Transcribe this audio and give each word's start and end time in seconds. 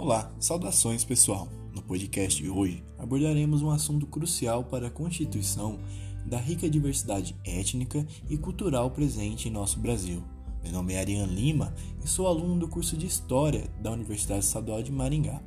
Olá, 0.00 0.30
saudações 0.38 1.02
pessoal! 1.02 1.48
No 1.74 1.82
podcast 1.82 2.40
de 2.40 2.48
hoje 2.48 2.84
abordaremos 2.96 3.62
um 3.62 3.70
assunto 3.70 4.06
crucial 4.06 4.62
para 4.62 4.86
a 4.86 4.90
constituição 4.90 5.80
da 6.24 6.38
rica 6.38 6.70
diversidade 6.70 7.34
étnica 7.44 8.06
e 8.30 8.38
cultural 8.38 8.92
presente 8.92 9.48
em 9.48 9.50
nosso 9.50 9.80
Brasil. 9.80 10.22
Meu 10.62 10.70
nome 10.70 10.94
é 10.94 11.00
Ariane 11.00 11.34
Lima 11.34 11.74
e 12.00 12.08
sou 12.08 12.28
aluno 12.28 12.60
do 12.60 12.68
curso 12.68 12.96
de 12.96 13.06
História 13.06 13.68
da 13.82 13.90
Universidade 13.90 14.44
Estadual 14.44 14.84
de 14.84 14.92
Maringá. 14.92 15.42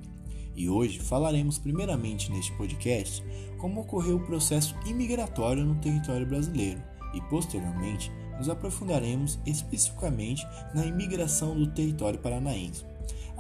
E 0.54 0.70
hoje 0.70 1.00
falaremos 1.00 1.58
primeiramente 1.58 2.30
neste 2.30 2.52
podcast 2.58 3.24
como 3.58 3.80
ocorreu 3.80 4.18
o 4.18 4.26
processo 4.26 4.76
imigratório 4.86 5.64
no 5.64 5.76
território 5.76 6.28
brasileiro 6.28 6.84
e 7.14 7.22
posteriormente 7.30 8.12
nos 8.38 8.50
aprofundaremos 8.50 9.40
especificamente 9.46 10.46
na 10.76 10.86
imigração 10.86 11.56
do 11.56 11.68
território 11.68 12.20
paranaense. 12.20 12.92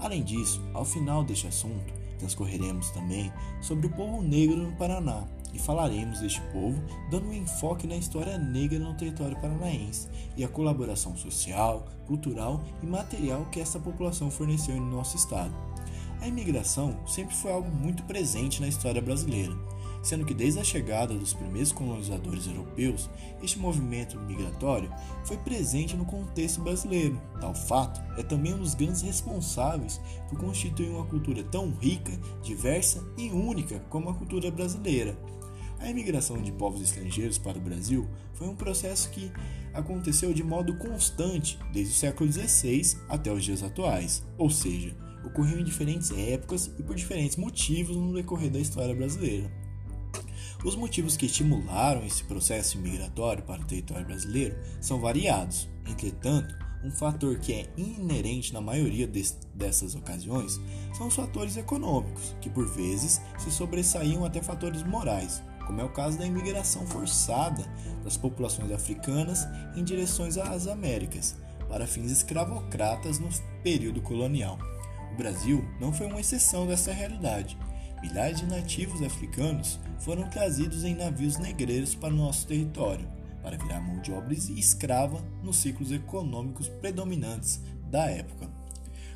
Além 0.01 0.23
disso, 0.23 0.59
ao 0.73 0.83
final 0.83 1.23
deste 1.23 1.45
assunto, 1.45 1.93
transcorreremos 2.17 2.89
também 2.89 3.31
sobre 3.61 3.85
o 3.85 3.89
povo 3.91 4.21
negro 4.21 4.57
no 4.57 4.71
Paraná 4.73 5.27
e 5.53 5.59
falaremos 5.59 6.19
deste 6.19 6.41
povo 6.51 6.81
dando 7.11 7.27
um 7.27 7.33
enfoque 7.33 7.85
na 7.85 7.95
história 7.95 8.37
negra 8.37 8.79
no 8.79 8.95
território 8.95 9.39
paranaense 9.39 10.07
e 10.35 10.43
a 10.43 10.47
colaboração 10.47 11.15
social, 11.15 11.87
cultural 12.07 12.63
e 12.81 12.85
material 12.85 13.45
que 13.51 13.59
essa 13.59 13.79
população 13.79 14.31
forneceu 14.31 14.75
no 14.75 14.89
nosso 14.89 15.15
estado. 15.17 15.53
A 16.19 16.27
imigração 16.27 16.97
sempre 17.07 17.35
foi 17.35 17.51
algo 17.51 17.69
muito 17.69 18.03
presente 18.03 18.59
na 18.59 18.67
história 18.67 19.01
brasileira 19.01 19.53
sendo 20.01 20.25
que 20.25 20.33
desde 20.33 20.59
a 20.59 20.63
chegada 20.63 21.13
dos 21.13 21.33
primeiros 21.33 21.71
colonizadores 21.71 22.47
europeus, 22.47 23.09
este 23.41 23.59
movimento 23.59 24.19
migratório 24.19 24.91
foi 25.25 25.37
presente 25.37 25.95
no 25.95 26.05
contexto 26.05 26.61
brasileiro. 26.61 27.21
Tal 27.39 27.53
fato 27.53 28.01
é 28.17 28.23
também 28.23 28.53
um 28.53 28.59
dos 28.59 28.73
grandes 28.73 29.01
responsáveis 29.01 30.01
por 30.29 30.39
constituir 30.39 30.89
uma 30.89 31.05
cultura 31.05 31.43
tão 31.43 31.71
rica, 31.71 32.11
diversa 32.41 33.03
e 33.17 33.29
única 33.29 33.79
como 33.89 34.09
a 34.09 34.13
cultura 34.13 34.49
brasileira. 34.49 35.17
A 35.79 35.89
imigração 35.89 36.39
de 36.39 36.51
povos 36.51 36.81
estrangeiros 36.81 37.39
para 37.39 37.57
o 37.57 37.61
Brasil 37.61 38.07
foi 38.33 38.47
um 38.47 38.55
processo 38.55 39.09
que 39.09 39.31
aconteceu 39.73 40.31
de 40.31 40.43
modo 40.43 40.77
constante 40.77 41.57
desde 41.73 41.93
o 41.93 41.95
século 41.95 42.31
XVI 42.31 42.97
até 43.09 43.31
os 43.31 43.43
dias 43.43 43.63
atuais, 43.63 44.23
ou 44.37 44.49
seja, 44.49 44.95
ocorreu 45.25 45.59
em 45.59 45.63
diferentes 45.63 46.11
épocas 46.11 46.71
e 46.77 46.83
por 46.83 46.95
diferentes 46.95 47.37
motivos 47.37 47.95
no 47.95 48.13
decorrer 48.13 48.51
da 48.51 48.59
história 48.59 48.93
brasileira. 48.93 49.60
Os 50.63 50.75
motivos 50.75 51.17
que 51.17 51.25
estimularam 51.25 52.05
esse 52.05 52.23
processo 52.23 52.77
migratório 52.77 53.41
para 53.43 53.61
o 53.61 53.65
território 53.65 54.05
brasileiro 54.05 54.55
são 54.79 54.99
variados. 54.99 55.67
Entretanto, 55.87 56.55
um 56.83 56.91
fator 56.91 57.39
que 57.39 57.51
é 57.53 57.69
inerente 57.75 58.53
na 58.53 58.61
maioria 58.61 59.09
dessas 59.55 59.95
ocasiões 59.95 60.59
são 60.95 61.07
os 61.07 61.15
fatores 61.15 61.57
econômicos, 61.57 62.35
que 62.39 62.49
por 62.49 62.67
vezes 62.67 63.19
se 63.39 63.49
sobressaíam 63.49 64.23
até 64.23 64.41
fatores 64.41 64.83
morais, 64.83 65.41
como 65.65 65.81
é 65.81 65.83
o 65.83 65.93
caso 65.93 66.19
da 66.19 66.27
imigração 66.27 66.85
forçada 66.85 67.63
das 68.03 68.15
populações 68.15 68.71
africanas 68.71 69.47
em 69.75 69.83
direções 69.83 70.37
às 70.37 70.67
Américas, 70.67 71.35
para 71.67 71.87
fins 71.87 72.11
escravocratas 72.11 73.17
no 73.17 73.29
período 73.63 73.99
colonial. 74.01 74.59
O 75.11 75.17
Brasil 75.17 75.65
não 75.79 75.91
foi 75.91 76.05
uma 76.05 76.21
exceção 76.21 76.67
dessa 76.67 76.93
realidade 76.93 77.57
milhares 78.01 78.39
de 78.39 78.47
nativos 78.47 79.01
africanos 79.01 79.79
foram 80.01 80.27
trazidos 80.27 80.83
em 80.83 80.95
navios 80.95 81.37
negreiros 81.37 81.93
para 81.93 82.13
o 82.13 82.17
nosso 82.17 82.47
território, 82.47 83.07
para 83.43 83.57
virar 83.57 83.79
mão 83.79 84.01
de 84.01 84.11
obra 84.11 84.33
escrava 84.33 85.23
nos 85.43 85.57
ciclos 85.57 85.91
econômicos 85.91 86.67
predominantes 86.67 87.61
da 87.89 88.05
época. 88.09 88.49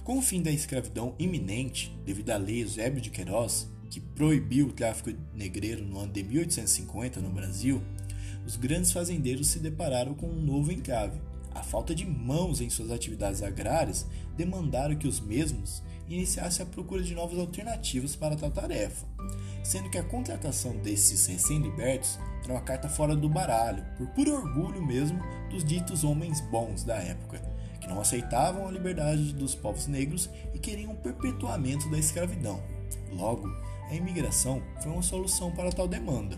Com 0.03 0.19
o 0.19 0.21
fim 0.21 0.43
da 0.43 0.51
escravidão 0.51 1.15
iminente, 1.17 1.91
devido 2.05 2.29
à 2.29 2.37
lei 2.37 2.61
Eusébio 2.61 3.01
de 3.01 3.09
Queiroz, 3.09 3.67
que 3.89 3.99
proibiu 3.99 4.67
o 4.67 4.73
tráfico 4.73 5.11
negreiro 5.33 5.83
no 5.83 5.99
ano 5.99 6.13
de 6.13 6.21
1850 6.21 7.19
no 7.19 7.29
Brasil, 7.29 7.81
os 8.45 8.55
grandes 8.55 8.91
fazendeiros 8.91 9.47
se 9.47 9.57
depararam 9.57 10.13
com 10.13 10.27
um 10.27 10.39
novo 10.39 10.71
entrave. 10.71 11.19
A 11.55 11.63
falta 11.63 11.95
de 11.95 12.05
mãos 12.05 12.61
em 12.61 12.69
suas 12.69 12.91
atividades 12.91 13.41
agrárias 13.41 14.05
demandaram 14.37 14.95
que 14.95 15.07
os 15.07 15.19
mesmos 15.19 15.81
iniciasse 16.07 16.61
a 16.61 16.65
procura 16.65 17.01
de 17.01 17.15
novas 17.15 17.39
alternativas 17.39 18.15
para 18.15 18.35
tal 18.35 18.51
tarefa, 18.51 19.07
sendo 19.65 19.89
que 19.89 19.97
a 19.97 20.03
contratação 20.03 20.77
desses 20.77 21.25
recém-libertos 21.25 22.19
era 22.43 22.53
uma 22.53 22.61
carta 22.61 22.87
fora 22.87 23.15
do 23.15 23.27
baralho, 23.27 23.83
por 23.97 24.07
puro 24.09 24.35
orgulho 24.35 24.79
mesmo 24.85 25.19
dos 25.49 25.63
ditos 25.63 26.03
homens 26.03 26.39
bons 26.39 26.83
da 26.83 26.97
época, 26.97 27.41
que 27.81 27.87
não 27.87 27.99
aceitavam 27.99 28.67
a 28.67 28.71
liberdade 28.71 29.33
dos 29.33 29.55
povos 29.55 29.87
negros 29.87 30.29
e 30.53 30.59
queriam 30.59 30.91
o 30.91 30.97
perpetuamento 30.97 31.89
da 31.89 31.97
escravidão. 31.97 32.61
Logo, 33.11 33.47
a 33.89 33.95
imigração 33.95 34.61
foi 34.83 34.91
uma 34.91 35.01
solução 35.01 35.51
para 35.51 35.71
tal 35.71 35.87
demanda. 35.87 36.37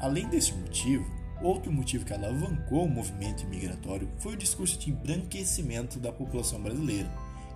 Além 0.00 0.28
desse 0.28 0.52
motivo, 0.52 1.04
outro 1.42 1.72
motivo 1.72 2.04
que 2.04 2.14
alavancou 2.14 2.84
o 2.84 2.88
movimento 2.88 3.42
imigratório 3.42 4.08
foi 4.18 4.34
o 4.34 4.38
discurso 4.38 4.78
de 4.78 4.90
embranquecimento 4.90 5.98
da 5.98 6.12
população 6.12 6.62
brasileira 6.62 7.10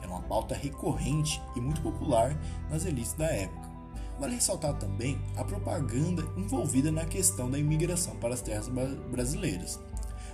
era 0.04 0.12
uma 0.12 0.22
pauta 0.22 0.54
recorrente 0.54 1.40
e 1.56 1.60
muito 1.60 1.80
popular 1.80 2.36
nas 2.68 2.84
elites 2.84 3.14
da 3.14 3.26
época. 3.26 3.73
Vale 4.18 4.34
ressaltar 4.34 4.74
também 4.74 5.20
a 5.36 5.44
propaganda 5.44 6.24
envolvida 6.36 6.92
na 6.92 7.04
questão 7.04 7.50
da 7.50 7.58
imigração 7.58 8.16
para 8.16 8.34
as 8.34 8.40
terras 8.40 8.68
brasileiras. 9.10 9.80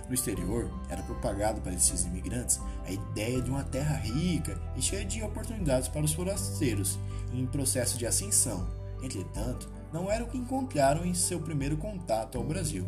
No 0.07 0.13
exterior, 0.13 0.69
era 0.89 1.01
propagado 1.03 1.61
para 1.61 1.73
esses 1.73 2.03
imigrantes 2.03 2.59
a 2.85 2.91
ideia 2.91 3.41
de 3.41 3.49
uma 3.49 3.63
terra 3.63 3.95
rica 3.95 4.59
e 4.75 4.81
cheia 4.81 5.05
de 5.05 5.23
oportunidades 5.23 5.87
para 5.87 6.03
os 6.03 6.13
forasteiros, 6.13 6.99
em 7.33 7.45
processo 7.45 7.97
de 7.97 8.05
ascensão. 8.05 8.67
Entretanto, 9.01 9.69
não 9.91 10.11
era 10.11 10.23
o 10.23 10.27
que 10.27 10.37
encontraram 10.37 11.05
em 11.05 11.13
seu 11.13 11.39
primeiro 11.39 11.77
contato 11.77 12.37
ao 12.37 12.43
Brasil 12.43 12.87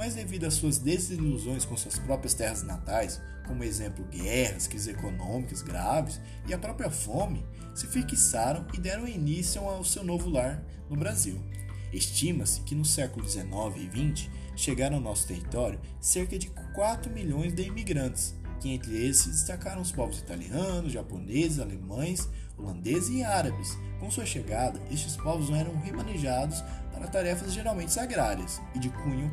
mas 0.00 0.14
devido 0.14 0.46
às 0.46 0.54
suas 0.54 0.78
desilusões 0.78 1.66
com 1.66 1.76
suas 1.76 1.98
próprias 1.98 2.32
terras 2.32 2.62
natais, 2.62 3.20
como 3.46 3.62
exemplo 3.62 4.02
guerras, 4.06 4.66
crises 4.66 4.88
econômicas 4.88 5.60
graves 5.60 6.18
e 6.48 6.54
a 6.54 6.58
própria 6.58 6.88
fome, 6.90 7.44
se 7.74 7.86
fixaram 7.86 8.66
e 8.72 8.80
deram 8.80 9.06
início 9.06 9.60
ao 9.60 9.84
seu 9.84 10.02
novo 10.02 10.30
lar 10.30 10.64
no 10.88 10.96
Brasil. 10.96 11.38
Estima-se 11.92 12.62
que 12.62 12.74
no 12.74 12.82
século 12.82 13.28
XIX 13.28 13.50
e 13.76 14.14
XX 14.14 14.30
chegaram 14.56 14.96
ao 14.96 15.02
nosso 15.02 15.26
território 15.26 15.78
cerca 16.00 16.38
de 16.38 16.48
4 16.74 17.12
milhões 17.12 17.52
de 17.52 17.64
imigrantes, 17.64 18.34
que 18.58 18.70
entre 18.70 18.96
eles 18.96 19.18
se 19.18 19.28
destacaram 19.28 19.82
os 19.82 19.92
povos 19.92 20.18
italianos, 20.18 20.92
japoneses, 20.92 21.58
alemães, 21.58 22.26
holandeses 22.56 23.10
e 23.10 23.22
árabes. 23.22 23.76
Com 23.98 24.10
sua 24.10 24.24
chegada, 24.24 24.80
estes 24.90 25.18
povos 25.18 25.50
eram 25.50 25.78
remanejados 25.78 26.64
para 27.00 27.08
tarefas 27.08 27.54
geralmente 27.54 27.98
agrárias 27.98 28.60
e 28.74 28.78
de 28.78 28.90
cunho 28.90 29.32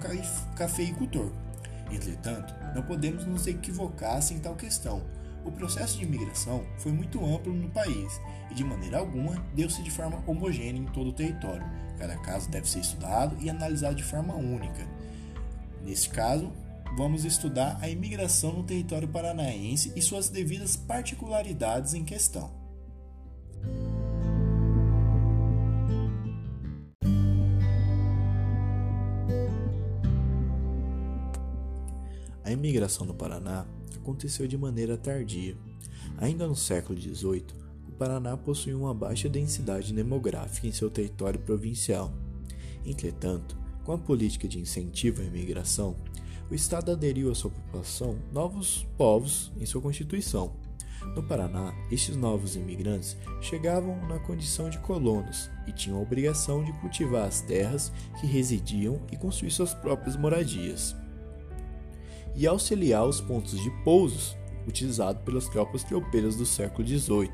cafeicultor. 0.56 1.30
Entretanto, 1.92 2.56
não 2.74 2.82
podemos 2.82 3.26
nos 3.26 3.46
equivocar 3.46 4.22
em 4.32 4.40
tal 4.40 4.56
questão. 4.56 5.04
O 5.44 5.52
processo 5.52 5.98
de 5.98 6.06
imigração 6.06 6.66
foi 6.78 6.94
muito 6.94 7.24
amplo 7.26 7.54
no 7.54 7.70
país 7.70 8.22
e, 8.50 8.54
de 8.54 8.64
maneira 8.64 9.00
alguma, 9.00 9.36
deu-se 9.54 9.84
de 9.84 9.92
forma 9.92 10.24
homogênea 10.26 10.80
em 10.80 10.86
todo 10.86 11.10
o 11.10 11.14
território. 11.14 11.66
Cada 11.98 12.18
caso 12.18 12.50
deve 12.50 12.70
ser 12.70 12.80
estudado 12.80 13.36
e 13.42 13.50
analisado 13.50 13.96
de 13.96 14.04
forma 14.04 14.34
única. 14.34 14.88
Neste 15.84 16.10
caso, 16.10 16.52
vamos 16.96 17.26
estudar 17.26 17.78
a 17.82 17.90
imigração 17.90 18.54
no 18.54 18.64
território 18.64 19.10
paranaense 19.10 19.92
e 19.94 20.02
suas 20.02 20.30
devidas 20.30 20.78
particularidades 20.78 21.94
em 21.94 22.06
questão. 22.06 22.67
A 32.68 32.70
imigração 32.70 33.08
no 33.08 33.14
Paraná 33.14 33.66
aconteceu 33.96 34.46
de 34.46 34.58
maneira 34.58 34.98
tardia. 34.98 35.56
Ainda 36.18 36.46
no 36.46 36.54
século 36.54 37.00
XVIII, 37.00 37.46
o 37.88 37.94
Paraná 37.94 38.36
possuía 38.36 38.78
uma 38.78 38.94
baixa 38.94 39.30
densidade 39.30 39.94
demográfica 39.94 40.68
em 40.68 40.74
seu 40.74 40.90
território 40.90 41.40
provincial. 41.40 42.14
Entretanto, 42.86 43.58
com 43.86 43.94
a 43.94 43.98
política 43.98 44.50
de 44.50 44.60
incentivo 44.60 45.22
à 45.22 45.24
imigração, 45.24 45.96
o 46.52 46.54
Estado 46.54 46.92
aderiu 46.92 47.32
à 47.32 47.36
sua 47.36 47.52
população 47.52 48.20
novos 48.34 48.86
povos 48.98 49.50
em 49.58 49.66
sua 49.66 49.82
Constituição. 49.82 50.52
No 51.16 51.24
Paraná, 51.24 51.74
estes 51.90 52.18
novos 52.18 52.58
imigrantes 52.58 53.16
chegavam 53.40 53.96
na 54.10 54.20
condição 54.20 54.70
de 54.70 54.78
colonos 54.80 55.50
e 55.66 55.72
tinham 55.72 56.00
a 56.00 56.02
obrigação 56.02 56.66
de 56.66 56.74
cultivar 56.82 57.30
as 57.30 57.40
terras 57.40 57.94
que 58.20 58.28
residiam 58.28 59.00
e 59.10 59.16
construir 59.16 59.52
suas 59.52 59.74
próprias 59.74 60.18
moradias 60.18 60.94
e 62.38 62.46
auxiliar 62.46 63.04
os 63.04 63.20
pontos 63.20 63.60
de 63.60 63.72
pousos 63.84 64.38
utilizados 64.68 65.24
pelas 65.24 65.50
tropas 65.50 65.84
tropeiras 65.84 66.36
do 66.36 66.46
século 66.46 66.88
XVIII, 66.88 67.32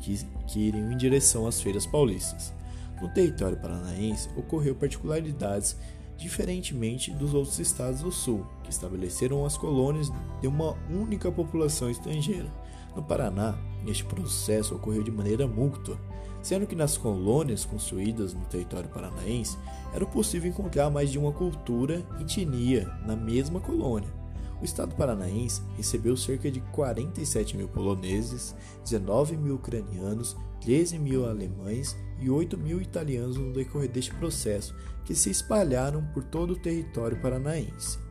que, 0.00 0.24
que 0.46 0.60
iriam 0.60 0.92
em 0.92 0.96
direção 0.96 1.48
às 1.48 1.60
feiras 1.60 1.84
paulistas. 1.84 2.54
No 3.02 3.08
território 3.12 3.56
paranaense 3.56 4.28
ocorreu 4.36 4.74
particularidades 4.76 5.76
diferentemente 6.16 7.10
dos 7.10 7.34
outros 7.34 7.58
estados 7.58 8.00
do 8.00 8.12
sul, 8.12 8.46
que 8.62 8.70
estabeleceram 8.70 9.44
as 9.44 9.56
colônias 9.58 10.10
de 10.40 10.46
uma 10.46 10.76
única 10.88 11.30
população 11.30 11.90
estrangeira. 11.90 12.50
No 12.94 13.02
Paraná, 13.02 13.58
este 13.86 14.04
processo 14.04 14.76
ocorreu 14.76 15.02
de 15.02 15.10
maneira 15.10 15.46
mútua, 15.46 15.98
sendo 16.40 16.66
que 16.66 16.76
nas 16.76 16.96
colônias 16.96 17.64
construídas 17.64 18.32
no 18.32 18.44
território 18.46 18.88
paranaense 18.88 19.58
era 19.92 20.06
possível 20.06 20.48
encontrar 20.48 20.88
mais 20.88 21.10
de 21.10 21.18
uma 21.18 21.32
cultura 21.32 22.06
e 22.18 22.22
etnia 22.22 22.86
na 23.04 23.16
mesma 23.16 23.60
colônia. 23.60 24.25
O 24.60 24.64
Estado 24.64 24.94
paranaense 24.94 25.62
recebeu 25.76 26.16
cerca 26.16 26.50
de 26.50 26.60
47 26.72 27.56
mil 27.56 27.68
poloneses, 27.68 28.54
19 28.84 29.36
mil 29.36 29.56
ucranianos, 29.56 30.36
13 30.62 30.98
mil 30.98 31.26
alemães 31.26 31.96
e 32.18 32.30
8 32.30 32.56
mil 32.56 32.80
italianos 32.80 33.36
no 33.36 33.52
decorrer 33.52 33.90
deste 33.90 34.14
processo, 34.14 34.74
que 35.04 35.14
se 35.14 35.30
espalharam 35.30 36.04
por 36.14 36.24
todo 36.24 36.52
o 36.52 36.58
território 36.58 37.20
paranaense. 37.20 38.05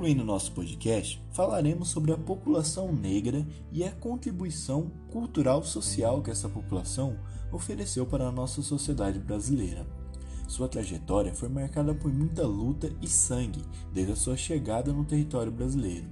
Concluindo 0.00 0.24
nosso 0.24 0.52
podcast, 0.52 1.22
falaremos 1.30 1.90
sobre 1.90 2.10
a 2.10 2.16
população 2.16 2.90
negra 2.90 3.46
e 3.70 3.84
a 3.84 3.92
contribuição 3.92 4.90
cultural 5.12 5.62
social 5.62 6.22
que 6.22 6.30
essa 6.30 6.48
população 6.48 7.18
ofereceu 7.52 8.06
para 8.06 8.26
a 8.26 8.32
nossa 8.32 8.62
sociedade 8.62 9.18
brasileira. 9.18 9.86
Sua 10.48 10.68
trajetória 10.68 11.34
foi 11.34 11.50
marcada 11.50 11.94
por 11.94 12.10
muita 12.10 12.46
luta 12.46 12.90
e 13.02 13.06
sangue 13.06 13.62
desde 13.92 14.12
a 14.12 14.16
sua 14.16 14.38
chegada 14.38 14.90
no 14.90 15.04
território 15.04 15.52
brasileiro. 15.52 16.08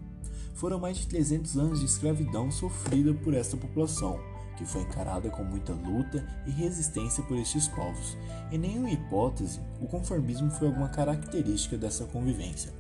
Foram 0.53 0.79
mais 0.79 0.99
de 0.99 1.07
300 1.07 1.57
anos 1.57 1.81
de 1.81 1.87
escravidão 1.87 2.51
sofrida 2.51 3.15
por 3.15 3.33
esta 3.33 3.57
população, 3.57 4.21
que 4.59 4.67
foi 4.67 4.83
encarada 4.83 5.31
com 5.31 5.45
muita 5.45 5.73
luta 5.73 6.27
e 6.47 6.51
resistência 6.51 7.25
por 7.25 7.39
estes 7.39 7.67
povos. 7.69 8.19
Em 8.53 8.59
nenhuma 8.59 8.91
hipótese, 8.91 9.61
o 9.81 9.87
conformismo 9.87 10.51
foi 10.51 10.69
alguma 10.69 10.91
característica 10.91 11.79
dessa 11.79 12.05
convivência. 12.05 12.78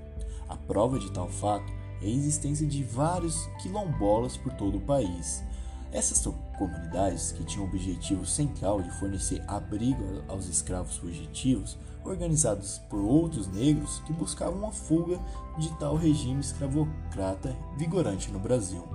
A 0.48 0.56
prova 0.56 0.98
de 0.98 1.10
tal 1.12 1.28
fato 1.28 1.70
é 2.00 2.06
a 2.06 2.08
existência 2.08 2.66
de 2.66 2.82
vários 2.82 3.46
quilombolas 3.60 4.36
por 4.36 4.52
todo 4.54 4.78
o 4.78 4.80
país. 4.80 5.44
Essas 5.92 6.22
comunidades, 6.58 7.32
que 7.32 7.44
tinham 7.44 7.64
o 7.64 7.68
objetivo 7.68 8.26
central 8.26 8.82
de 8.82 8.90
fornecer 8.98 9.42
abrigo 9.46 10.22
aos 10.28 10.46
escravos 10.46 10.96
fugitivos, 10.96 11.78
organizados 12.04 12.78
por 12.90 13.00
outros 13.00 13.48
negros 13.48 14.00
que 14.06 14.12
buscavam 14.12 14.58
uma 14.58 14.72
fuga 14.72 15.18
de 15.58 15.68
tal 15.78 15.96
regime 15.96 16.40
escravocrata 16.40 17.56
vigorante 17.76 18.30
no 18.30 18.38
Brasil. 18.38 18.86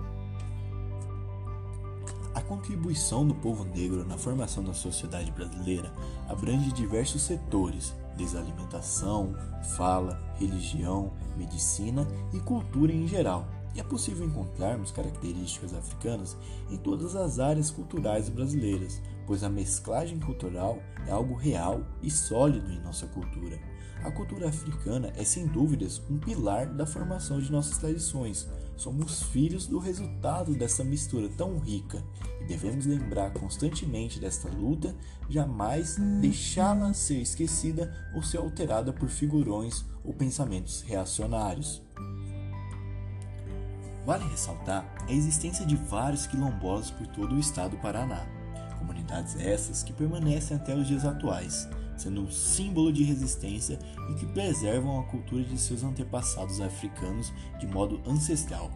Contribuição 2.47 3.25
do 3.25 3.33
povo 3.33 3.63
negro 3.63 4.05
na 4.05 4.17
formação 4.17 4.63
da 4.63 4.73
sociedade 4.73 5.31
brasileira 5.31 5.91
abrange 6.27 6.71
diversos 6.73 7.21
setores, 7.21 7.93
desde 8.17 8.37
alimentação, 8.37 9.33
fala, 9.77 10.19
religião, 10.35 11.13
medicina 11.37 12.05
e 12.33 12.39
cultura 12.39 12.91
em 12.91 13.07
geral. 13.07 13.47
E 13.73 13.79
é 13.79 13.83
possível 13.83 14.25
encontrarmos 14.25 14.91
características 14.91 15.73
africanas 15.73 16.37
em 16.69 16.77
todas 16.77 17.15
as 17.15 17.39
áreas 17.39 17.71
culturais 17.71 18.29
brasileiras, 18.29 19.01
pois 19.25 19.43
a 19.43 19.49
mesclagem 19.49 20.19
cultural 20.19 20.77
é 21.07 21.11
algo 21.11 21.33
real 21.33 21.81
e 22.01 22.11
sólido 22.11 22.71
em 22.71 22.79
nossa 22.81 23.07
cultura. 23.07 23.72
A 24.03 24.11
cultura 24.11 24.49
africana 24.49 25.13
é 25.15 25.23
sem 25.23 25.47
dúvidas 25.47 26.01
um 26.09 26.17
pilar 26.17 26.67
da 26.67 26.85
formação 26.85 27.39
de 27.39 27.49
nossas 27.49 27.77
tradições. 27.77 28.47
Somos 28.75 29.23
filhos 29.23 29.65
do 29.65 29.79
resultado 29.79 30.53
dessa 30.53 30.83
mistura 30.83 31.29
tão 31.29 31.57
rica 31.57 32.03
e 32.41 32.45
devemos 32.45 32.85
lembrar 32.85 33.31
constantemente 33.31 34.19
desta 34.19 34.49
luta, 34.49 34.93
jamais 35.29 35.95
deixá-la 36.19 36.93
ser 36.93 37.21
esquecida 37.21 37.93
ou 38.13 38.21
ser 38.21 38.39
alterada 38.39 38.91
por 38.91 39.07
figurões 39.07 39.85
ou 40.03 40.13
pensamentos 40.13 40.81
reacionários. 40.81 41.81
Vale 44.05 44.27
ressaltar 44.27 44.85
a 45.07 45.13
existência 45.13 45.65
de 45.65 45.77
vários 45.77 46.27
quilombolas 46.27 46.91
por 46.91 47.07
todo 47.07 47.35
o 47.35 47.39
estado 47.39 47.77
do 47.77 47.81
Paraná, 47.81 48.25
comunidades 48.77 49.37
essas 49.37 49.81
que 49.81 49.93
permanecem 49.93 50.57
até 50.57 50.75
os 50.75 50.85
dias 50.85 51.05
atuais, 51.05 51.69
sendo 52.03 52.21
um 52.21 52.31
símbolo 52.31 52.91
de 52.91 53.03
resistência 53.03 53.79
e 54.09 54.13
que 54.15 54.25
preservam 54.25 54.99
a 54.99 55.03
cultura 55.03 55.43
de 55.43 55.57
seus 55.57 55.83
antepassados 55.83 56.59
africanos 56.59 57.33
de 57.59 57.65
modo 57.65 58.01
ancestral. 58.05 58.71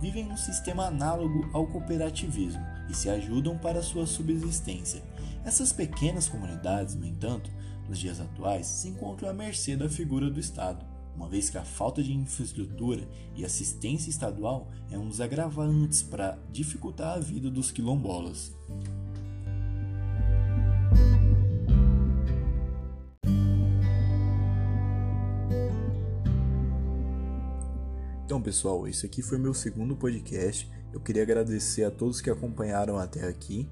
Vivem 0.00 0.30
um 0.30 0.36
sistema 0.36 0.86
análogo 0.86 1.48
ao 1.52 1.66
cooperativismo 1.66 2.62
e 2.90 2.94
se 2.94 3.08
ajudam 3.08 3.56
para 3.56 3.82
sua 3.82 4.06
subsistência. 4.06 5.02
Essas 5.44 5.72
pequenas 5.72 6.28
comunidades, 6.28 6.94
no 6.94 7.06
entanto, 7.06 7.50
nos 7.88 7.98
dias 7.98 8.20
atuais, 8.20 8.66
se 8.66 8.88
encontram 8.88 9.28
à 9.28 9.32
mercê 9.32 9.76
da 9.76 9.88
figura 9.88 10.30
do 10.30 10.40
Estado, 10.40 10.84
uma 11.14 11.28
vez 11.28 11.48
que 11.48 11.58
a 11.58 11.64
falta 11.64 12.02
de 12.02 12.12
infraestrutura 12.12 13.08
e 13.36 13.44
assistência 13.44 14.10
estadual 14.10 14.68
é 14.90 14.98
um 14.98 15.06
dos 15.06 15.20
agravantes 15.20 16.02
para 16.02 16.38
dificultar 16.50 17.16
a 17.16 17.20
vida 17.20 17.48
dos 17.48 17.70
quilombolas. 17.70 18.52
Pessoal, 28.44 28.86
esse 28.86 29.06
aqui 29.06 29.22
foi 29.22 29.38
meu 29.38 29.54
segundo 29.54 29.96
podcast. 29.96 30.70
Eu 30.92 31.00
queria 31.00 31.22
agradecer 31.22 31.82
a 31.82 31.90
todos 31.90 32.20
que 32.20 32.28
acompanharam 32.28 32.98
até 32.98 33.26
aqui 33.26 33.66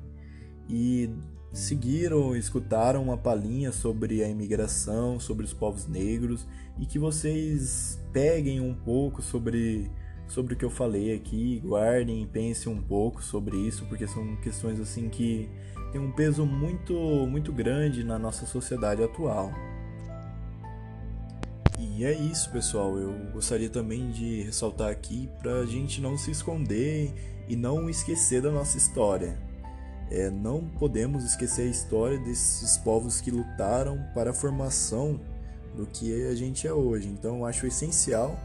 e 0.67 1.11
seguiram, 1.53 2.35
escutaram 2.35 3.03
uma 3.03 3.19
palhinha 3.19 3.71
sobre 3.71 4.25
a 4.25 4.29
imigração, 4.29 5.21
sobre 5.21 5.45
os 5.45 5.53
povos 5.53 5.87
negros 5.87 6.49
e 6.81 6.87
que 6.87 6.99
vocês 6.99 8.01
peguem 8.15 8.61
um 8.61 8.75
pouco 8.75 9.21
sobre 9.21 9.91
sobre 10.27 10.55
o 10.55 10.57
que 10.57 10.65
eu 10.65 10.71
falei 10.71 11.15
aqui, 11.15 11.61
guardem 11.63 12.23
e 12.23 12.27
pensem 12.27 12.73
um 12.73 12.81
pouco 12.81 13.23
sobre 13.23 13.55
isso, 13.59 13.85
porque 13.85 14.07
são 14.07 14.37
questões 14.37 14.81
assim 14.81 15.11
que 15.11 15.51
têm 15.93 16.01
um 16.01 16.11
peso 16.11 16.47
muito 16.47 16.95
muito 17.27 17.53
grande 17.53 18.03
na 18.03 18.19
nossa 18.19 18.47
sociedade 18.47 19.03
atual. 19.03 19.53
E 22.03 22.05
é 22.05 22.13
isso, 22.13 22.51
pessoal. 22.51 22.99
Eu 22.99 23.15
gostaria 23.33 23.71
também 23.71 24.11
de 24.11 24.43
ressaltar 24.43 24.91
aqui 24.91 25.31
para 25.41 25.61
a 25.61 25.65
gente 25.65 26.01
não 26.01 26.19
se 26.19 26.33
esconder 26.33 27.15
e 27.49 27.55
não 27.55 27.89
esquecer 27.89 28.43
da 28.43 28.51
nossa 28.51 28.77
história. 28.77 29.39
É, 30.11 30.29
não 30.29 30.65
podemos 30.81 31.23
esquecer 31.23 31.63
a 31.63 31.71
história 31.71 32.19
desses 32.19 32.77
povos 32.77 33.21
que 33.21 33.31
lutaram 33.31 34.05
para 34.13 34.31
a 34.31 34.35
formação 34.35 35.21
do 35.77 35.87
que 35.87 36.27
a 36.27 36.35
gente 36.35 36.67
é 36.67 36.73
hoje. 36.73 37.07
Então, 37.07 37.47
acho 37.47 37.69
essencial 37.69 38.37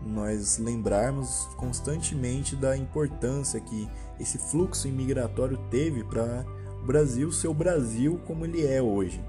nós 0.00 0.58
lembrarmos 0.58 1.48
constantemente 1.56 2.54
da 2.54 2.76
importância 2.76 3.58
que 3.58 3.88
esse 4.20 4.38
fluxo 4.38 4.86
imigratório 4.86 5.58
teve 5.68 6.04
para 6.04 6.46
o 6.80 6.86
Brasil 6.86 7.32
ser 7.32 7.48
o 7.48 7.54
Brasil 7.54 8.20
como 8.24 8.44
ele 8.44 8.64
é 8.64 8.80
hoje. 8.80 9.20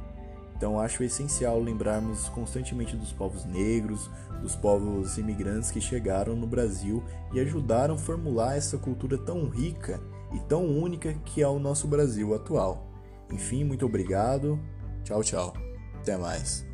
Então 0.61 0.79
acho 0.79 1.03
essencial 1.03 1.59
lembrarmos 1.59 2.29
constantemente 2.29 2.95
dos 2.95 3.11
povos 3.11 3.45
negros, 3.45 4.11
dos 4.43 4.55
povos 4.55 5.17
imigrantes 5.17 5.71
que 5.71 5.81
chegaram 5.81 6.35
no 6.35 6.45
Brasil 6.45 7.03
e 7.33 7.39
ajudaram 7.39 7.95
a 7.95 7.97
formular 7.97 8.55
essa 8.55 8.77
cultura 8.77 9.17
tão 9.17 9.49
rica 9.49 9.99
e 10.31 10.39
tão 10.41 10.63
única 10.67 11.15
que 11.25 11.41
é 11.41 11.47
o 11.47 11.57
nosso 11.57 11.87
Brasil 11.87 12.35
atual. 12.35 12.87
Enfim, 13.31 13.63
muito 13.63 13.87
obrigado. 13.87 14.59
Tchau, 15.03 15.23
tchau. 15.23 15.53
Até 15.99 16.15
mais. 16.15 16.70